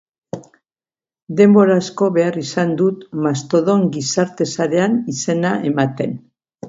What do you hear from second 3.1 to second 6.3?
Mastodon gizarte sarean izena ematen.